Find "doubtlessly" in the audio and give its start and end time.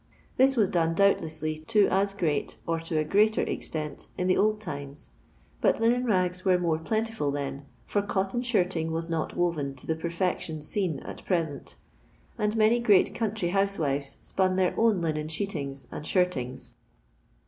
0.95-1.59